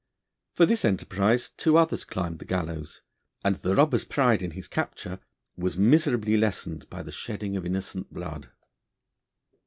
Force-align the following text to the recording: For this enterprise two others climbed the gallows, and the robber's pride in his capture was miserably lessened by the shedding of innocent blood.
For 0.53 0.65
this 0.65 0.83
enterprise 0.83 1.51
two 1.57 1.77
others 1.77 2.05
climbed 2.05 2.39
the 2.39 2.45
gallows, 2.45 3.03
and 3.45 3.57
the 3.57 3.75
robber's 3.75 4.03
pride 4.03 4.41
in 4.41 4.49
his 4.49 4.67
capture 4.67 5.19
was 5.55 5.77
miserably 5.77 6.37
lessened 6.37 6.89
by 6.89 7.03
the 7.03 7.11
shedding 7.11 7.55
of 7.55 7.67
innocent 7.67 8.11
blood. 8.11 8.49